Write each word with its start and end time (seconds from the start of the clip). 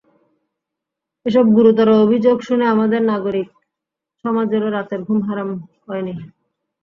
এসব 1.25 1.45
গুরুতর 1.57 1.87
অভিযোগ 2.03 2.37
শুনে 2.47 2.65
আমাদের 2.67 3.01
নাগরিক 3.11 3.47
সমাজেরও 4.25 4.69
রাতের 4.69 4.99
ঘুম 5.07 5.19
হারাম 5.27 5.49
হয়নি। 5.85 6.13